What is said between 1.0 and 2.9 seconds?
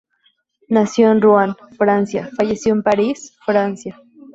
en Ruan, Francia, falleció en